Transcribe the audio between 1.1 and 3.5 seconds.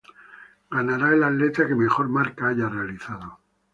el atleta que mejor marca haya realizado.